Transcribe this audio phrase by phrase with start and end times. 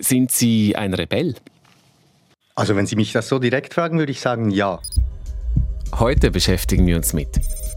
[0.00, 1.34] Sind Sie ein Rebell?
[2.54, 4.80] Also wenn Sie mich das so direkt fragen, würde ich sagen ja.
[5.98, 7.28] Heute beschäftigen wir uns mit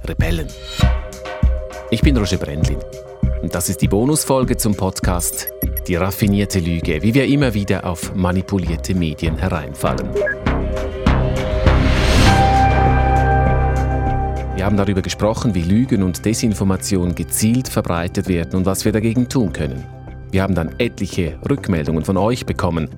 [0.06, 0.48] Rebellen.
[1.92, 2.80] Ich bin Roger Brendlin
[3.42, 5.50] und das ist die Bonusfolge zum Podcast
[5.88, 10.10] Die raffinierte Lüge, wie wir immer wieder auf manipulierte Medien hereinfallen.
[14.56, 19.28] Wir haben darüber gesprochen, wie Lügen und Desinformation gezielt verbreitet werden und was wir dagegen
[19.28, 19.84] tun können.
[20.34, 22.90] Wir haben dann etliche Rückmeldungen von euch bekommen.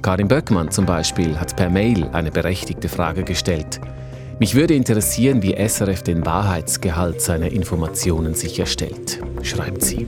[0.00, 3.78] Karin Böckmann zum Beispiel hat per Mail eine berechtigte Frage gestellt.
[4.38, 10.06] Mich würde interessieren, wie SRF den Wahrheitsgehalt seiner Informationen sicherstellt, schreibt sie.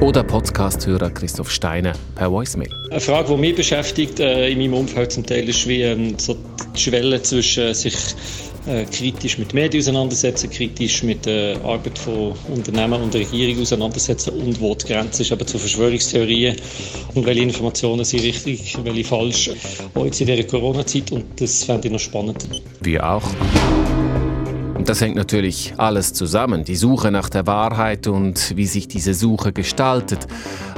[0.00, 2.70] Oder Podcasthörer Christoph Steiner per Voicemail.
[2.90, 6.38] Eine Frage, die mich beschäftigt äh, in meinem Umfeld zum Teil, ist wie ähm, so
[6.74, 7.94] die Schwelle zwischen sich
[8.66, 14.60] äh, kritisch mit Medien auseinandersetzen, kritisch mit der Arbeit von Unternehmen und Regierung auseinandersetzen und
[14.60, 16.56] wo die Grenze ist eben zu Verschwörungstheorien
[17.14, 19.50] und welche Informationen sind richtig, welche falsch,
[19.94, 22.46] auch jetzt in dieser Corona-Zeit und das fände ich noch spannend.
[22.80, 23.28] Wir auch.
[24.90, 29.52] Das hängt natürlich alles zusammen, die Suche nach der Wahrheit und wie sich diese Suche
[29.52, 30.26] gestaltet.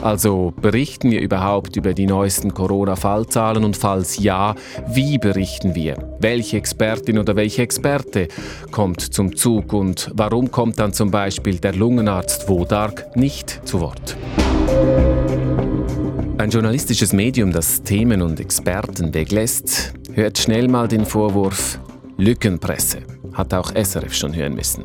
[0.03, 4.55] Also berichten wir überhaupt über die neuesten Corona-Fallzahlen und falls ja,
[4.87, 5.97] wie berichten wir?
[6.21, 8.29] Welche Expertin oder welche Experte
[8.71, 14.19] kommt zum Zug und warum kommt dann zum Beispiel der Lungenarzt Wodark nicht zu Wort?
[16.37, 21.79] Ein journalistisches Medium, das Themen und Experten weglässt, hört schnell mal den Vorwurf
[22.19, 22.99] Lückenpresse
[23.33, 24.84] hat auch SRF schon hören müssen.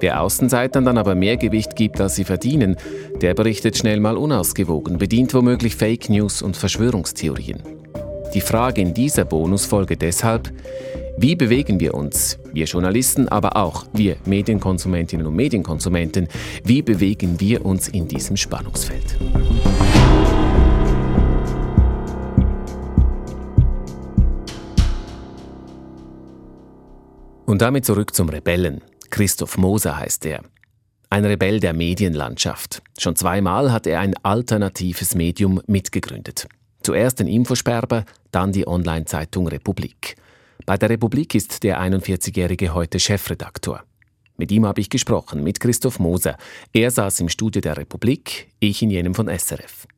[0.00, 2.76] Wer Außenseitern dann aber mehr Gewicht gibt, als sie verdienen,
[3.20, 7.62] der berichtet schnell mal unausgewogen, bedient womöglich Fake News und Verschwörungstheorien.
[8.34, 10.52] Die Frage in dieser Bonusfolge deshalb,
[11.16, 16.28] wie bewegen wir uns, wir Journalisten, aber auch wir Medienkonsumentinnen und Medienkonsumenten,
[16.62, 19.16] wie bewegen wir uns in diesem Spannungsfeld?
[27.58, 28.82] Und damit zurück zum Rebellen.
[29.10, 30.44] Christoph Moser heißt er.
[31.10, 32.82] Ein Rebell der Medienlandschaft.
[32.96, 36.46] Schon zweimal hat er ein alternatives Medium mitgegründet.
[36.84, 40.14] Zuerst den Infosperber, dann die Online-Zeitung Republik.
[40.66, 43.82] Bei der Republik ist der 41-Jährige heute Chefredaktor.
[44.36, 46.36] Mit ihm habe ich gesprochen, mit Christoph Moser.
[46.72, 49.88] Er saß im Studio der Republik, ich in jenem von SRF.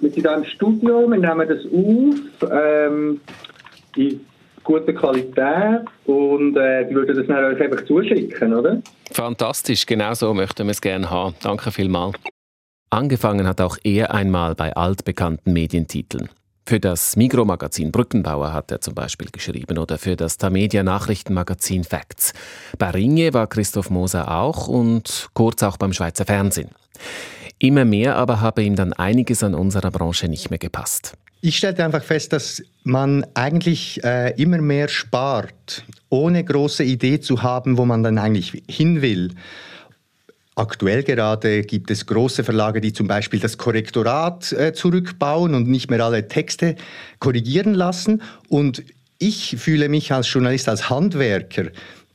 [0.00, 2.52] Wir sind hier im Studio, wir nehmen das auf.
[2.52, 3.20] Ähm,
[4.68, 8.82] gute Qualität und äh, die würden das dann euch einfach zuschicken, oder?
[9.10, 11.34] Fantastisch, genau so möchten wir es gerne haben.
[11.42, 12.18] Danke vielmals.
[12.90, 16.28] Angefangen hat auch er einmal bei altbekannten Medientiteln.
[16.66, 22.34] Für das Mikromagazin Brückenbauer hat er zum Beispiel geschrieben oder für das Tamedia Nachrichtenmagazin Facts.
[22.76, 26.68] Bei Ringe war Christoph Moser auch und kurz auch beim Schweizer Fernsehen.
[27.58, 31.16] Immer mehr aber habe ihm dann einiges an unserer Branche nicht mehr gepasst.
[31.40, 37.42] Ich stellte einfach fest, dass man eigentlich äh, immer mehr spart, ohne große Idee zu
[37.42, 39.30] haben, wo man dann eigentlich hin will.
[40.56, 45.88] Aktuell gerade gibt es große Verlage, die zum Beispiel das Korrektorat äh, zurückbauen und nicht
[45.88, 46.74] mehr alle Texte
[47.20, 48.22] korrigieren lassen.
[48.48, 48.82] Und
[49.18, 51.66] ich fühle mich als Journalist, als Handwerker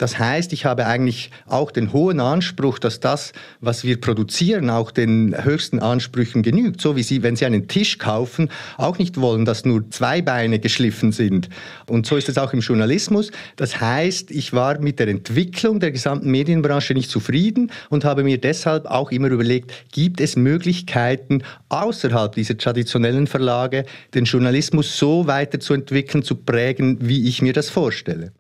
[0.04, 3.32] das heißt, ich habe eigentlich auch den hohen Anspruch, dass das,
[3.62, 6.82] was wir produzieren, auch den höchsten Ansprüchen genügt.
[6.82, 10.60] So wie Sie, wenn Sie einen Tisch kaufen, auch nicht wollen, dass nur zwei Beine
[10.60, 11.48] geschliffen sind.
[11.88, 13.32] Und so ist es auch im Journalismus.
[13.56, 18.42] Das heißt, ich war mit der Entwicklung der gesamten Medienbranche nicht zufrieden und habe mir
[18.42, 26.26] deshalb auch immer überlegt, gibt es Möglichkeiten, außerhalb dieser traditionellen Verlage den Journalismus so weiterzuentwickeln,
[26.26, 28.34] zu prägen, wie ich mir das vorstelle.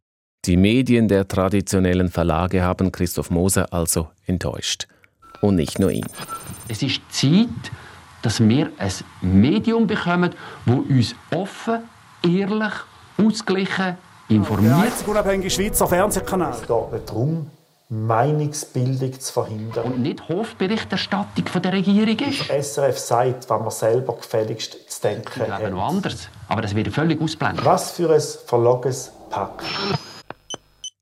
[0.45, 4.87] Die Medien der traditionellen Verlage haben Christoph Moser also enttäuscht.
[5.39, 6.05] Und nicht nur ihn.
[6.67, 7.47] Es ist Zeit,
[8.23, 11.83] dass wir ein Medium bekommen, das uns offen,
[12.23, 12.73] ehrlich,
[13.17, 14.73] ausgeglichen informiert.
[14.73, 16.51] Der einzige unabhängige Schweizer Fernsehkanal.
[16.51, 17.49] Es geht nicht darum,
[17.87, 19.85] Meinungsbildung zu verhindern.
[19.85, 22.49] Und nicht Hofberichterstattung von der Regierung ist.
[22.49, 25.71] Das SRF sagt, was man selber gefälligst zu denken ich hat.
[25.71, 26.27] noch anders.
[26.49, 27.63] Aber das wird völlig ausblenden.
[27.63, 29.63] Was für ein verlogenes Pack.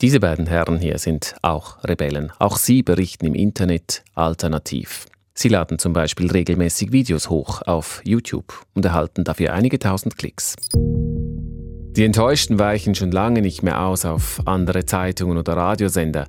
[0.01, 2.31] Diese beiden Herren hier sind auch Rebellen.
[2.39, 5.05] Auch sie berichten im Internet alternativ.
[5.35, 10.55] Sie laden zum Beispiel regelmäßig Videos hoch auf YouTube und erhalten dafür einige tausend Klicks.
[10.73, 16.25] Die Enttäuschten weichen schon lange nicht mehr aus auf andere Zeitungen oder Radiosender.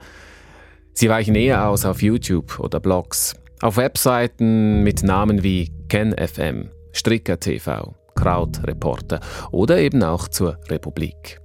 [0.93, 7.41] Sie weichen eher aus auf YouTube oder Blogs, auf Webseiten mit Namen wie KenFM, Stricker
[7.41, 9.21] TV, Krautreporter
[9.51, 11.42] oder eben auch zur Republik.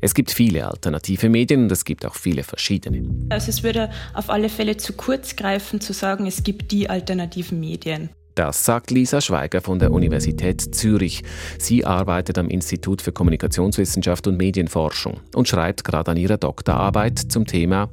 [0.00, 3.08] Es gibt viele alternative Medien und es gibt auch viele verschiedene.
[3.30, 7.58] Also es würde auf alle Fälle zu kurz greifen, zu sagen, es gibt die alternativen
[7.58, 8.10] Medien.
[8.36, 11.24] Das sagt Lisa Schweiger von der Universität Zürich.
[11.58, 17.46] Sie arbeitet am Institut für Kommunikationswissenschaft und Medienforschung und schreibt gerade an ihrer Doktorarbeit zum
[17.46, 17.90] Thema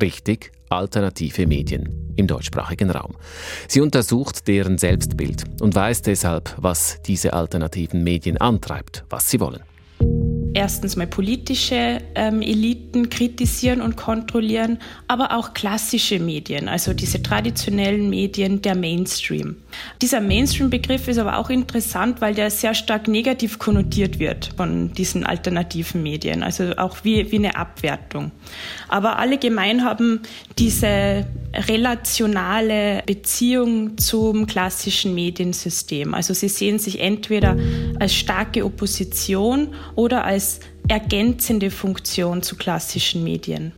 [0.00, 3.16] Richtig, alternative Medien im deutschsprachigen Raum.
[3.66, 9.62] Sie untersucht deren Selbstbild und weiß deshalb, was diese alternativen Medien antreibt, was sie wollen
[10.54, 14.78] erstens mal politische ähm, Eliten kritisieren und kontrollieren,
[15.08, 19.56] aber auch klassische Medien, also diese traditionellen Medien, der Mainstream.
[20.00, 25.24] Dieser Mainstream-Begriff ist aber auch interessant, weil der sehr stark negativ konnotiert wird von diesen
[25.24, 28.30] alternativen Medien, also auch wie, wie eine Abwertung.
[28.88, 30.20] Aber alle gemein haben
[30.58, 36.14] diese relationale Beziehung zum klassischen Mediensystem.
[36.14, 37.56] Also sie sehen sich entweder
[37.98, 40.43] als starke Opposition oder als
[40.88, 43.72] ergänzende Funktion zu klassischen Medien.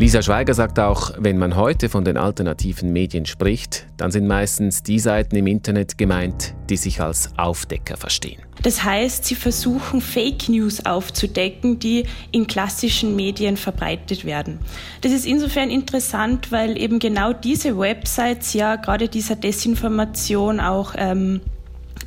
[0.00, 4.82] Lisa Schweiger sagt auch, wenn man heute von den alternativen Medien spricht, dann sind meistens
[4.82, 8.40] die Seiten im Internet gemeint, die sich als Aufdecker verstehen.
[8.62, 14.60] Das heißt, sie versuchen Fake News aufzudecken, die in klassischen Medien verbreitet werden.
[15.02, 21.42] Das ist insofern interessant, weil eben genau diese Websites ja gerade dieser Desinformation auch ähm,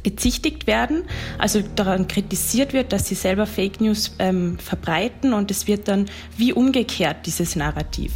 [0.01, 1.03] bezichtigt werden,
[1.37, 6.05] also daran kritisiert wird, dass sie selber Fake News ähm, verbreiten und es wird dann
[6.37, 8.11] wie umgekehrt dieses Narrativ.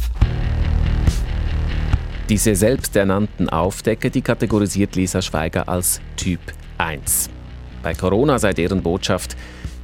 [2.28, 6.40] Diese selbsternannten Aufdecker, die kategorisiert Lisa Schweiger als Typ
[6.76, 7.30] 1.
[7.82, 9.36] Bei Corona sei deren Botschaft,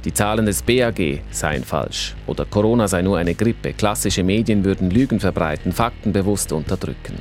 [0.03, 4.91] die Zahlen des BAG seien falsch oder Corona sei nur eine Grippe, klassische Medien würden
[4.91, 7.15] Lügen verbreiten, Fakten bewusst unterdrücken.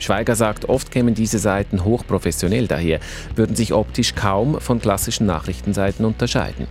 [0.00, 3.00] Schweiger sagt, oft kämen diese Seiten hochprofessionell daher,
[3.36, 6.66] würden sich optisch kaum von klassischen Nachrichtenseiten unterscheiden.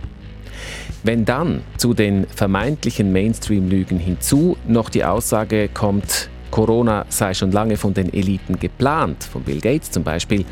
[1.02, 7.76] Wenn dann zu den vermeintlichen Mainstream-Lügen hinzu noch die Aussage kommt, Corona sei schon lange
[7.76, 10.44] von den Eliten geplant, von Bill Gates zum Beispiel,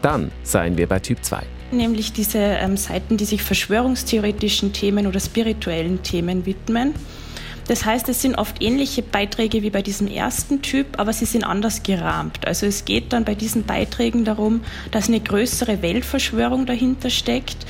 [0.00, 1.42] dann seien wir bei Typ 2.
[1.72, 6.94] Nämlich diese ähm, Seiten, die sich verschwörungstheoretischen Themen oder spirituellen Themen widmen.
[7.72, 11.42] Das heißt, es sind oft ähnliche Beiträge wie bei diesem ersten Typ, aber sie sind
[11.42, 12.46] anders gerahmt.
[12.46, 14.60] Also es geht dann bei diesen Beiträgen darum,
[14.90, 17.64] dass eine größere Weltverschwörung dahinter steckt.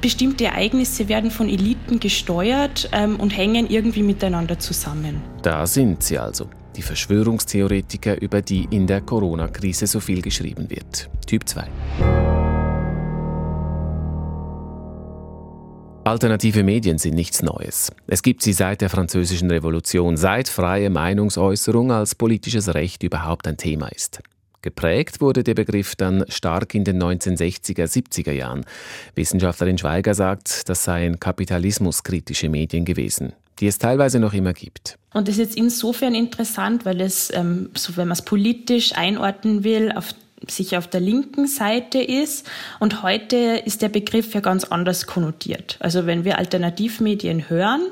[0.00, 5.22] Bestimmte Ereignisse werden von Eliten gesteuert ähm, und hängen irgendwie miteinander zusammen.
[5.42, 11.08] Da sind sie also, die Verschwörungstheoretiker, über die in der Corona-Krise so viel geschrieben wird.
[11.28, 11.68] Typ 2.
[16.04, 17.90] Alternative Medien sind nichts Neues.
[18.06, 23.56] Es gibt sie seit der Französischen Revolution, seit freie Meinungsäußerung als politisches Recht überhaupt ein
[23.56, 24.20] Thema ist.
[24.60, 28.66] Geprägt wurde der Begriff dann stark in den 1960er, 70er Jahren.
[29.14, 34.98] Wissenschaftlerin Schweiger sagt, das seien kapitalismuskritische Medien gewesen, die es teilweise noch immer gibt.
[35.14, 39.64] Und das ist jetzt insofern interessant, weil es, ähm, so wenn man es politisch einordnen
[39.64, 40.14] will, auf
[40.48, 42.46] sich auf der linken Seite ist.
[42.80, 45.76] Und heute ist der Begriff ja ganz anders konnotiert.
[45.80, 47.82] Also wenn wir Alternativmedien hören,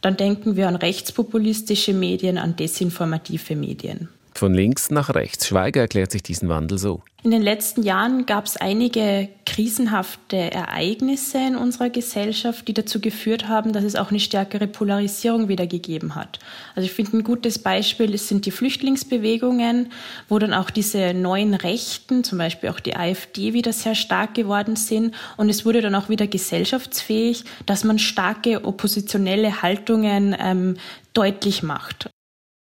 [0.00, 4.08] dann denken wir an rechtspopulistische Medien, an desinformative Medien.
[4.38, 5.48] Von links nach rechts.
[5.48, 7.02] Schweiger erklärt sich diesen Wandel so.
[7.24, 13.48] In den letzten Jahren gab es einige krisenhafte Ereignisse in unserer Gesellschaft, die dazu geführt
[13.48, 16.38] haben, dass es auch eine stärkere Polarisierung wieder gegeben hat.
[16.76, 19.90] Also ich finde ein gutes Beispiel sind die Flüchtlingsbewegungen,
[20.28, 24.76] wo dann auch diese neuen Rechten, zum Beispiel auch die AfD, wieder sehr stark geworden
[24.76, 25.16] sind.
[25.36, 30.76] Und es wurde dann auch wieder gesellschaftsfähig, dass man starke oppositionelle Haltungen ähm,
[31.12, 32.08] deutlich macht.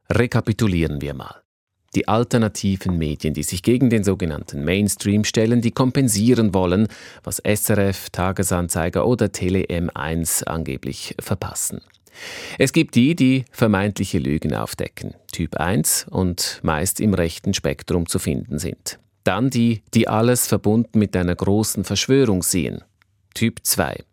[0.08, 1.42] Rekapitulieren wir mal.
[1.96, 6.88] Die alternativen Medien, die sich gegen den sogenannten Mainstream stellen, die kompensieren wollen,
[7.24, 11.80] was SRF, Tagesanzeiger oder Tele M1 angeblich verpassen.
[12.58, 18.18] Es gibt die, die vermeintliche Lügen aufdecken, Typ 1 und meist im rechten Spektrum zu
[18.18, 18.98] finden sind.
[19.24, 22.84] Dann die, die alles verbunden mit einer großen Verschwörung sehen,
[23.32, 24.04] Typ 2.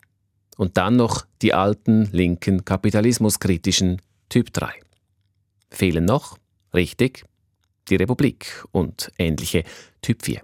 [0.56, 4.72] Und dann noch die alten linken kapitalismuskritischen Typ 3.
[5.70, 6.38] Fehlen noch,
[6.74, 7.26] richtig,
[7.90, 9.64] die Republik und ähnliche
[10.02, 10.42] Typ 4.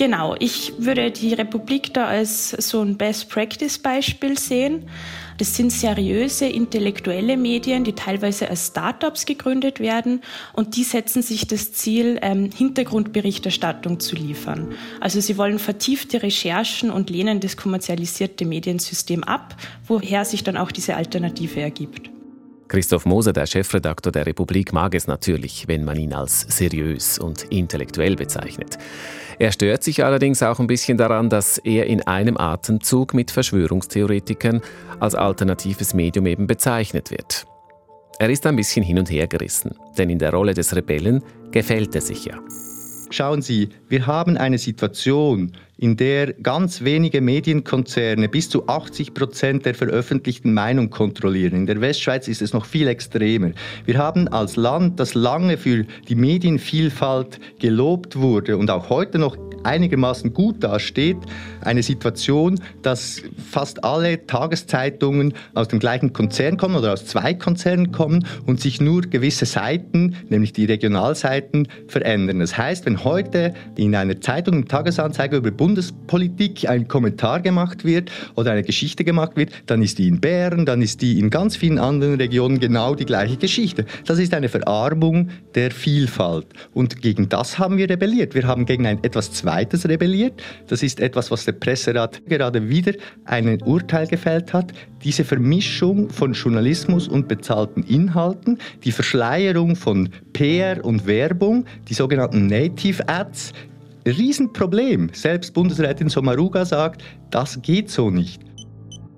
[0.00, 4.88] Genau, ich würde die Republik da als so ein Best-Practice-Beispiel sehen.
[5.36, 10.22] Das sind seriöse intellektuelle Medien, die teilweise als Startups gegründet werden
[10.54, 14.72] und die setzen sich das Ziel, ähm, Hintergrundberichterstattung zu liefern.
[15.00, 19.54] Also sie wollen vertiefte Recherchen und lehnen das kommerzialisierte Mediensystem ab,
[19.86, 22.10] woher sich dann auch diese Alternative ergibt.
[22.70, 27.42] Christoph Moser, der Chefredaktor der Republik, mag es natürlich, wenn man ihn als seriös und
[27.50, 28.78] intellektuell bezeichnet.
[29.40, 34.60] Er stört sich allerdings auch ein bisschen daran, dass er in einem Atemzug mit Verschwörungstheoretikern
[35.00, 37.44] als alternatives Medium eben bezeichnet wird.
[38.20, 41.96] Er ist ein bisschen hin und her gerissen, denn in der Rolle des Rebellen gefällt
[41.96, 42.38] er sich ja.
[43.10, 49.64] Schauen Sie, wir haben eine Situation, in der ganz wenige Medienkonzerne bis zu 80 Prozent
[49.64, 51.54] der veröffentlichten Meinung kontrollieren.
[51.56, 53.52] In der Westschweiz ist es noch viel extremer.
[53.86, 59.38] Wir haben als Land, das lange für die Medienvielfalt gelobt wurde und auch heute noch
[59.62, 61.18] einigermaßen gut dasteht,
[61.62, 67.92] eine Situation, dass fast alle Tageszeitungen aus dem gleichen Konzern kommen oder aus zwei Konzernen
[67.92, 72.40] kommen und sich nur gewisse Seiten, nämlich die Regionalseiten, verändern.
[72.40, 78.10] Das heißt, wenn heute in einer Zeitung, im Tagesanzeiger über Bundespolitik ein Kommentar gemacht wird
[78.34, 81.54] oder eine Geschichte gemacht wird, dann ist die in Bern, dann ist die in ganz
[81.54, 83.84] vielen anderen Regionen genau die gleiche Geschichte.
[84.04, 86.46] Das ist eine Verarmung der Vielfalt.
[86.74, 88.34] Und gegen das haben wir rebelliert.
[88.34, 90.42] Wir haben gegen ein etwas Zweites rebelliert.
[90.66, 92.94] Das ist etwas, was der Presserat gerade wieder
[93.26, 94.72] ein Urteil gefällt hat.
[95.04, 102.48] Diese Vermischung von Journalismus und bezahlten Inhalten, die Verschleierung von PR und Werbung, die sogenannten
[102.48, 103.52] Native Ads,
[104.06, 105.10] Riesenproblem.
[105.12, 108.42] Selbst Bundesrätin Sommaruga sagt, das geht so nicht.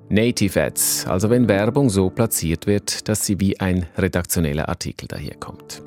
[0.08, 5.82] Native Ads, also wenn Werbung so platziert wird, dass sie wie ein redaktioneller Artikel daherkommt.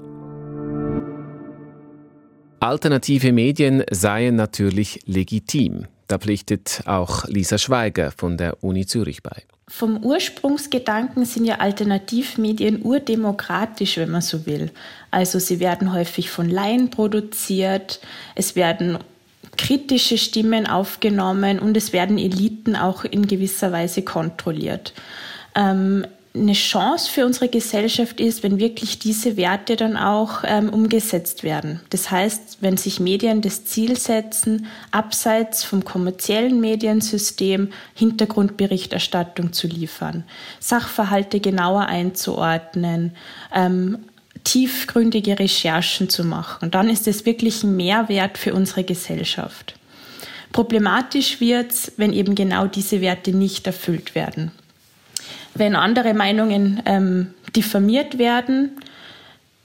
[2.60, 5.86] Alternative Medien seien natürlich legitim.
[6.08, 9.44] Da pflichtet auch Lisa Schweiger von der Uni Zürich bei.
[9.68, 14.72] Vom Ursprungsgedanken sind ja Alternativmedien urdemokratisch, wenn man so will.
[15.10, 18.00] Also sie werden häufig von Laien produziert,
[18.36, 19.00] es werden
[19.58, 24.94] kritische Stimmen aufgenommen und es werden Eliten auch in gewisser Weise kontrolliert.
[25.56, 31.44] Ähm, eine Chance für unsere Gesellschaft ist, wenn wirklich diese Werte dann auch ähm, umgesetzt
[31.44, 31.82] werden.
[31.90, 40.24] Das heißt, wenn sich Medien das Ziel setzen, abseits vom kommerziellen Mediensystem Hintergrundberichterstattung zu liefern,
[40.60, 43.16] Sachverhalte genauer einzuordnen,
[43.54, 44.00] ähm,
[44.44, 49.76] tiefgründige Recherchen zu machen, dann ist es wirklich ein Mehrwert für unsere Gesellschaft.
[50.52, 54.52] Problematisch wird es, wenn eben genau diese Werte nicht erfüllt werden
[55.56, 58.72] wenn andere Meinungen ähm, diffamiert werden,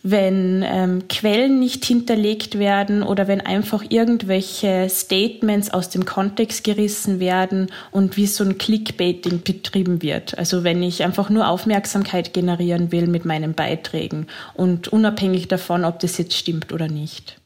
[0.03, 7.21] wenn ähm, Quellen nicht hinterlegt werden oder wenn einfach irgendwelche Statements aus dem Kontext gerissen
[7.21, 10.39] werden und wie so ein Clickbaiting betrieben wird.
[10.39, 15.99] Also wenn ich einfach nur Aufmerksamkeit generieren will mit meinen Beiträgen und unabhängig davon, ob
[15.99, 17.39] das jetzt stimmt oder nicht.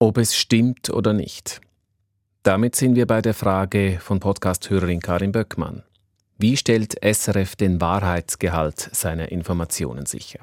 [0.00, 1.60] Ob es stimmt oder nicht.
[2.42, 5.84] Damit sind wir bei der Frage von Podcast-Hörerin Karin Böckmann.
[6.42, 10.40] Wie stellt SRF den Wahrheitsgehalt seiner Informationen sicher?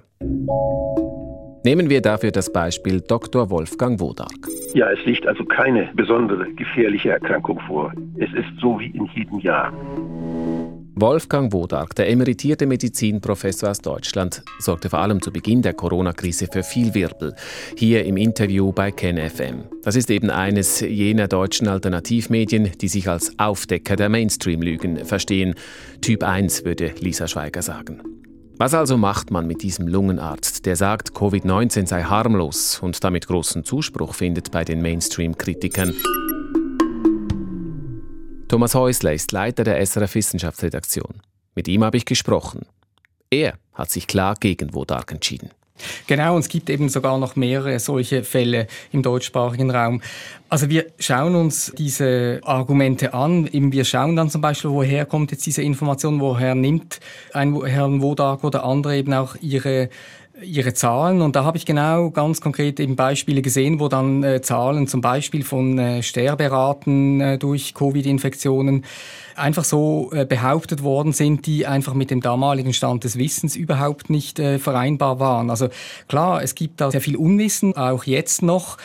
[1.65, 3.49] Nehmen wir dafür das Beispiel Dr.
[3.49, 4.47] Wolfgang Wodark.
[4.73, 7.91] Ja, es liegt also keine besondere gefährliche Erkrankung vor.
[8.17, 9.73] Es ist so wie in jedem Jahr.
[10.95, 16.63] Wolfgang Wodark, der emeritierte Medizinprofessor aus Deutschland, sorgte vor allem zu Beginn der Corona-Krise für
[16.63, 17.35] viel Wirbel.
[17.77, 19.63] Hier im Interview bei KenFM.
[19.83, 25.55] Das ist eben eines jener deutschen Alternativmedien, die sich als Aufdecker der Mainstream-Lügen verstehen.
[26.01, 28.01] Typ 1 würde Lisa Schweiger sagen.
[28.57, 33.63] Was also macht man mit diesem Lungenarzt, der sagt, Covid-19 sei harmlos und damit großen
[33.63, 35.93] Zuspruch findet bei den Mainstream-Kritikern?
[38.49, 41.21] Thomas Häusler ist Leiter der SRF Wissenschaftsredaktion.
[41.53, 42.65] Mit ihm habe ich gesprochen.
[43.29, 45.51] Er hat sich klar gegen Wodark entschieden.
[46.07, 50.01] Genau, und es gibt eben sogar noch mehrere solche Fälle im deutschsprachigen Raum.
[50.49, 53.47] Also wir schauen uns diese Argumente an.
[53.53, 56.99] Wir schauen dann zum Beispiel, woher kommt jetzt diese Information, woher nimmt
[57.33, 59.89] ein Herrn Wodark oder andere eben auch ihre
[60.43, 64.41] ihre Zahlen und da habe ich genau ganz konkret eben Beispiele gesehen, wo dann äh,
[64.41, 68.83] Zahlen zum Beispiel von äh, Sterberaten äh, durch Covid-Infektionen
[69.35, 74.09] einfach so äh, behauptet worden sind, die einfach mit dem damaligen Stand des Wissens überhaupt
[74.09, 75.49] nicht äh, vereinbar waren.
[75.49, 75.69] Also
[76.07, 78.77] klar, es gibt da sehr viel Unwissen, auch jetzt noch,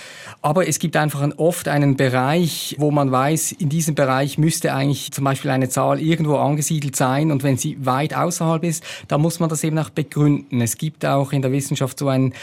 [0.43, 5.13] aber es gibt einfach oft einen Bereich, wo man weiß, in diesem Bereich müsste eigentlich
[5.13, 9.41] zum Beispiel eine Zahl irgendwo angesiedelt sein und wenn sie weit außerhalb ist, dann muss
[9.41, 10.61] man das eben auch begründen.
[10.61, 12.35] Es gibt auch in der Wissenschaft so ein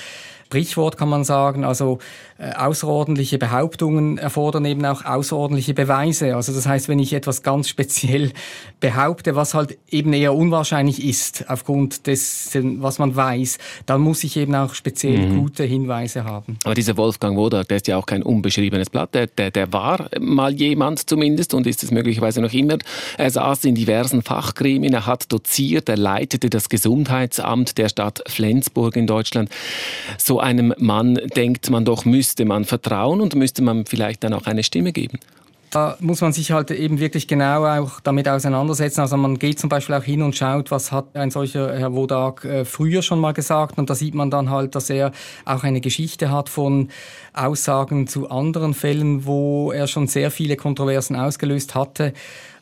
[0.52, 1.64] Sprichwort kann man sagen.
[1.64, 2.00] Also
[2.38, 6.36] äh, außerordentliche Behauptungen erfordern eben auch außerordentliche Beweise.
[6.36, 8.34] Also das heißt, wenn ich etwas ganz speziell
[8.82, 14.36] behaupte, was halt eben eher unwahrscheinlich ist aufgrund dessen, was man weiß, dann muss ich
[14.36, 15.40] eben auch speziell mhm.
[15.40, 16.58] gute Hinweise haben.
[16.66, 19.16] Aber dieser Wolfgang Wodak, der ist ja auch kein unbeschriebenes Blatt.
[19.16, 22.78] Der, der, der war mal jemand zumindest und ist es möglicherweise noch immer.
[23.18, 28.98] Er saß in diversen Fachgremien, er hat doziert, er leitete das Gesundheitsamt der Stadt Flensburg
[28.98, 29.50] in Deutschland.
[30.18, 34.46] So einem Mann denkt man doch, müsste man vertrauen und müsste man vielleicht dann auch
[34.46, 35.20] eine Stimme geben.
[35.72, 39.00] da muss man sich halt eben wirklich genau auch damit auseinandersetzen.
[39.00, 42.44] Also man geht zum Beispiel auch hin und schaut, was hat ein solcher Herr Wodak
[42.44, 43.78] äh, früher schon mal gesagt.
[43.78, 45.14] Und da sieht man dann halt, dass er
[45.46, 46.90] auch eine Geschichte hat von
[47.34, 52.14] Aussagen zu anderen Fällen, wo er schon sehr viele Kontroversen ausgelöst hatte.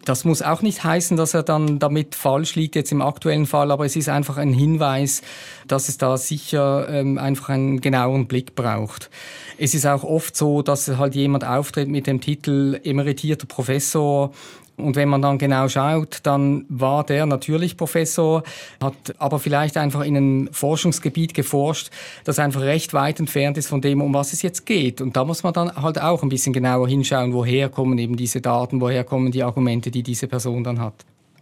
[0.05, 3.69] Das muss auch nicht heißen, dass er dann damit falsch liegt jetzt im aktuellen Fall,
[3.69, 5.21] aber es ist einfach ein Hinweis,
[5.67, 9.09] dass es da sicher ähm, einfach einen genaueren Blick braucht.
[9.57, 14.31] Es ist auch oft so, dass halt jemand auftritt mit dem Titel emeritierter Professor
[14.79, 18.43] und wenn man dann genau schaut, dann war der natürlich Professor,
[18.81, 21.89] hat aber vielleicht einfach in einem Forschungsgebiet geforscht,
[22.23, 25.01] das einfach recht weit entfernt ist von dem, um was es jetzt geht.
[25.01, 28.41] Und da muss man dann halt auch ein bisschen genauer hinschauen, woher kommen eben diese
[28.41, 30.93] Daten, woher kommen die Argumente, die diese Person dann hat.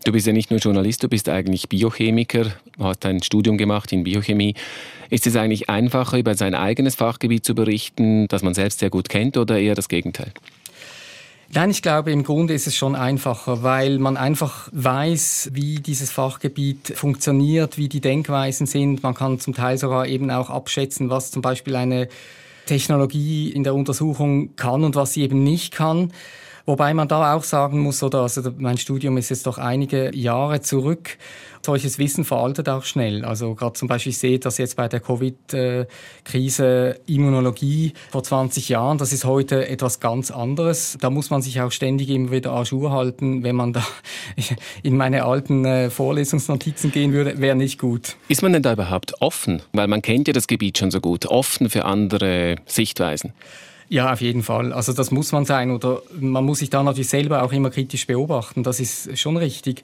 [0.03, 4.05] Du bist ja nicht nur Journalist, du bist eigentlich Biochemiker, hast ein Studium gemacht in
[4.05, 4.53] Biochemie.
[5.09, 9.09] Ist es eigentlich einfacher, über sein eigenes Fachgebiet zu berichten, das man selbst sehr gut
[9.09, 10.31] kennt, oder eher das Gegenteil?
[11.53, 16.11] Nein, ich glaube, im Grunde ist es schon einfacher, weil man einfach weiß, wie dieses
[16.11, 19.01] Fachgebiet funktioniert, wie die Denkweisen sind.
[19.01, 22.09] Man kann zum Teil sogar eben auch abschätzen, was zum Beispiel eine
[22.65, 26.11] Technologie in der Untersuchung kann und was sie eben nicht kann.
[26.67, 30.59] Wobei man da auch sagen muss, oder also mein Studium ist jetzt doch einige Jahre
[30.59, 31.17] zurück.
[31.65, 33.23] Solches Wissen veraltet auch schnell.
[33.23, 38.97] Also gerade zum Beispiel, ich sehe das jetzt bei der Covid-Krise Immunologie vor 20 Jahren,
[38.97, 40.97] das ist heute etwas ganz anderes.
[40.99, 43.43] Da muss man sich auch ständig immer wieder à jour halten.
[43.43, 43.87] Wenn man da
[44.83, 48.17] in meine alten äh, Vorlesungsnotizen gehen würde, wäre nicht gut.
[48.27, 49.61] Ist man denn da überhaupt offen?
[49.71, 51.27] Weil man kennt ja das Gebiet schon so gut.
[51.27, 53.31] Offen für andere Sichtweisen?
[53.89, 54.73] Ja, auf jeden Fall.
[54.73, 58.05] Also das muss man sein oder man muss sich da natürlich selber auch immer kritisch
[58.05, 58.63] beobachten.
[58.63, 59.81] Das ist schon richtig.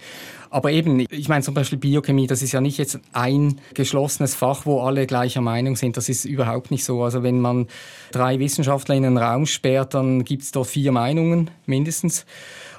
[0.49, 4.65] Aber eben, ich meine zum Beispiel Biochemie, das ist ja nicht jetzt ein geschlossenes Fach,
[4.65, 5.95] wo alle gleicher Meinung sind.
[5.95, 7.01] Das ist überhaupt nicht so.
[7.01, 7.67] Also wenn man
[8.11, 12.25] drei Wissenschaftler in einen Raum sperrt, dann gibt es dort vier Meinungen mindestens.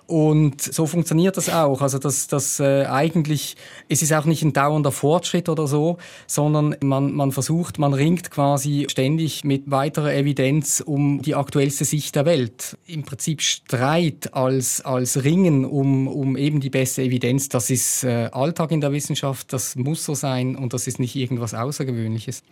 [0.06, 1.80] Und so funktioniert das auch.
[1.80, 3.56] Also das, das äh, eigentlich,
[3.88, 5.96] es ist auch nicht ein dauernder Fortschritt oder so,
[6.26, 12.16] sondern man, man versucht, man ringt quasi ständig mit weiterer Evidenz um die aktuellste Sicht
[12.16, 12.76] der Welt.
[12.86, 18.28] Im Prinzip Streit als, als Ringen um, um eben die beste Evidenz, das ist äh,
[18.32, 22.42] Alltag in der Wissenschaft, das muss so sein und das ist nicht irgendwas Außergewöhnliches.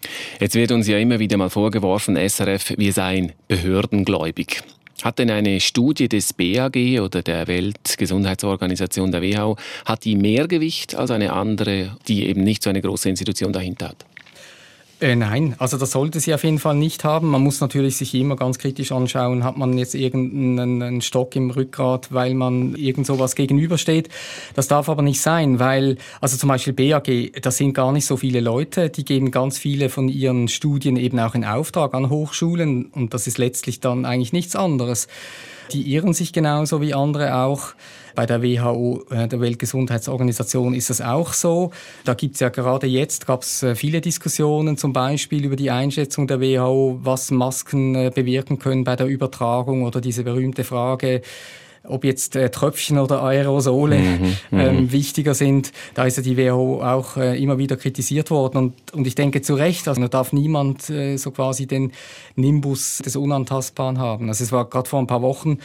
[0.41, 4.63] Jetzt wird uns ja immer wieder mal vorgeworfen, SRF, wir seien behördengläubig.
[5.03, 10.95] Hat denn eine Studie des BAG oder der Weltgesundheitsorganisation der WHO, hat die mehr Gewicht
[10.95, 14.07] als eine andere, die eben nicht so eine große Institution dahinter hat?
[15.03, 17.29] Äh, nein, also das sollte sie auf jeden Fall nicht haben.
[17.29, 22.13] Man muss natürlich sich immer ganz kritisch anschauen, hat man jetzt irgendeinen Stock im Rückgrat,
[22.13, 24.09] weil man irgend sowas gegenübersteht.
[24.55, 28.17] Das darf aber nicht sein, weil, also zum Beispiel BAG, das sind gar nicht so
[28.17, 32.85] viele Leute, die geben ganz viele von ihren Studien eben auch in Auftrag an Hochschulen
[32.85, 35.09] und das ist letztlich dann eigentlich nichts anderes.
[35.73, 37.75] Die irren sich genauso wie andere auch.
[38.15, 41.71] Bei der WHO, äh, der Weltgesundheitsorganisation, ist das auch so.
[42.05, 46.27] Da gibt es ja gerade jetzt gab's äh, viele Diskussionen, zum Beispiel über die Einschätzung
[46.27, 51.23] der WHO, was Masken äh, bewirken können bei der Übertragung oder diese berühmte Frage,
[51.85, 55.73] ob jetzt äh, Tröpfchen oder Aerosole mhm, mhm, ähm, wichtiger sind.
[55.95, 58.59] Da ist ja die WHO auch äh, immer wieder kritisiert worden.
[58.59, 61.93] Und, und ich denke zu Recht, also da darf niemand äh, so quasi den
[62.37, 64.29] Nimbus des Unantastbaren haben.
[64.29, 65.59] Also es war gerade vor ein paar Wochen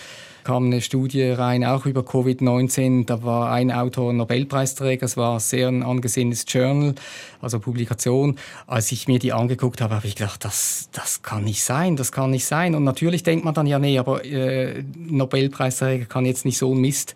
[0.48, 3.06] kam eine Studie rein, auch über Covid-19.
[3.06, 6.96] Da war ein Autor Nobelpreisträger, es war sehr angesehenes Journal,
[7.42, 8.38] also Publikation.
[8.66, 12.14] Als ich mir die angeguckt habe, habe ich gedacht, das, das kann nicht sein, das
[12.14, 12.76] kann nicht sein.
[12.76, 16.80] Und natürlich denkt man dann, ja, nee, aber äh, Nobelpreisträger kann jetzt nicht so ein
[16.80, 17.14] Mist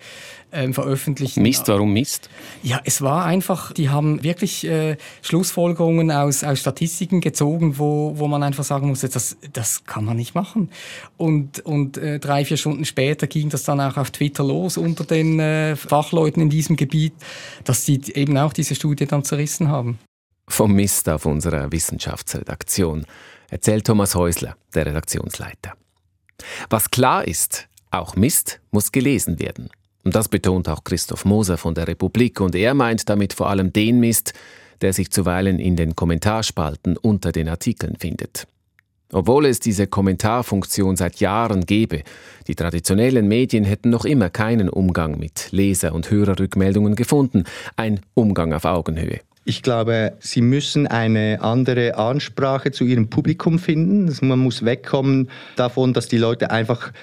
[0.51, 1.41] ähm, veröffentlichen.
[1.41, 2.29] Mist, warum Mist?
[2.63, 8.27] Ja, es war einfach, die haben wirklich äh, Schlussfolgerungen aus, aus Statistiken gezogen, wo, wo
[8.27, 10.69] man einfach sagen musste, das, das kann man nicht machen.
[11.17, 15.03] Und, und äh, drei, vier Stunden später ging das dann auch auf Twitter los unter
[15.03, 17.13] den äh, Fachleuten in diesem Gebiet,
[17.63, 19.99] dass die eben auch diese Studie dann zerrissen haben.
[20.47, 23.05] Vom Mist auf unserer Wissenschaftsredaktion
[23.49, 25.73] erzählt Thomas Häusler, der Redaktionsleiter.
[26.69, 29.69] Was klar ist, auch Mist muss gelesen werden.
[30.03, 33.71] Und das betont auch Christoph Moser von der Republik und er meint damit vor allem
[33.71, 34.33] den Mist,
[34.81, 38.47] der sich zuweilen in den Kommentarspalten unter den Artikeln findet.
[39.13, 42.03] Obwohl es diese Kommentarfunktion seit Jahren gebe,
[42.47, 47.43] die traditionellen Medien hätten noch immer keinen Umgang mit Leser- und Hörerrückmeldungen gefunden,
[47.75, 49.19] ein Umgang auf Augenhöhe.
[49.43, 54.15] Ich glaube, Sie müssen eine andere Ansprache zu Ihrem Publikum finden.
[54.25, 56.93] Man muss wegkommen davon, dass die Leute einfach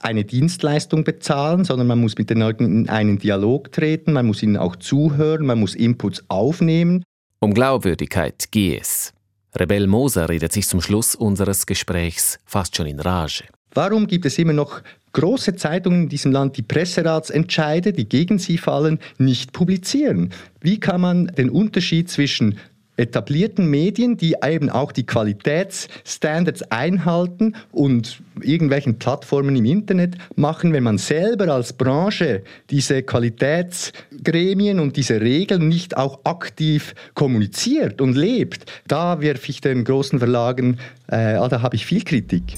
[0.00, 4.42] eine Dienstleistung bezahlen, sondern man muss mit den Leuten in einen Dialog treten, man muss
[4.42, 7.04] ihnen auch zuhören, man muss Inputs aufnehmen.
[7.40, 9.12] Um Glaubwürdigkeit gehe es.
[9.54, 13.44] Rebell Moser redet sich zum Schluss unseres Gesprächs fast schon in Rage.
[13.74, 18.58] Warum gibt es immer noch große Zeitungen in diesem Land, die Presseratsentscheide, die gegen sie
[18.58, 20.30] fallen, nicht publizieren?
[20.60, 22.58] Wie kann man den Unterschied zwischen
[22.96, 30.82] etablierten Medien, die eben auch die Qualitätsstandards einhalten und irgendwelchen Plattformen im Internet machen, wenn
[30.82, 38.70] man selber als Branche diese Qualitätsgremien und diese Regeln nicht auch aktiv kommuniziert und lebt.
[38.86, 40.78] Da werfe ich den großen Verlagen,
[41.08, 42.56] äh, da habe ich viel Kritik.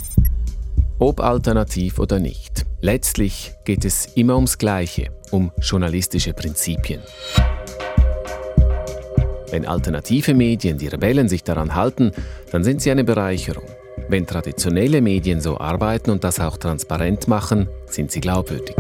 [0.99, 7.01] Ob alternativ oder nicht, letztlich geht es immer ums Gleiche, um journalistische Prinzipien.
[9.55, 12.11] Wenn alternative Medien, die Rebellen, sich daran halten,
[12.51, 13.63] dann sind sie eine Bereicherung.
[14.09, 18.75] Wenn traditionelle Medien so arbeiten und das auch transparent machen, sind sie glaubwürdig.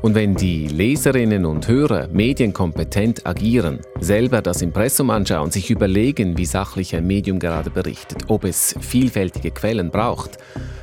[0.00, 6.46] Und wenn die Leserinnen und Hörer medienkompetent agieren, selber das Impressum anschauen, sich überlegen, wie
[6.46, 10.38] sachlich ein Medium gerade berichtet, ob es vielfältige Quellen braucht,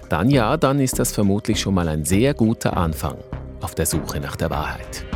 [0.10, 3.17] dann ja, dann ist das vermutlich schon mal ein sehr guter Anfang
[3.62, 5.09] auf der Suche nach der Wahrheit.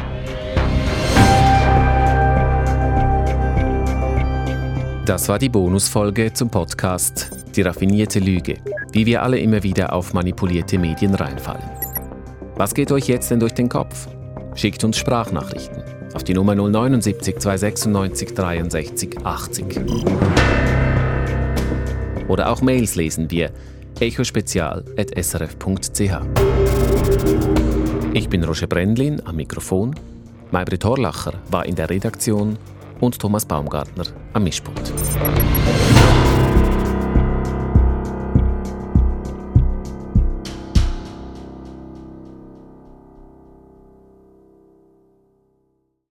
[5.06, 8.56] Das war die Bonusfolge zum Podcast Die raffinierte Lüge,
[8.94, 11.70] wie wir alle immer wieder auf manipulierte Medien reinfallen.
[12.56, 14.08] Was geht euch jetzt denn durch den Kopf?
[14.56, 19.66] Schickt uns Sprachnachrichten auf die Nummer 079 296 63 80.
[22.30, 23.52] Oder auch Mails lesen wir
[24.00, 26.18] echospezial.srf.ch.
[28.14, 29.96] Ich bin Roger Brendlin am Mikrofon.
[30.52, 32.58] Maybrit Horlacher war in der Redaktion
[33.00, 34.94] und Thomas Baumgartner am Mischpult.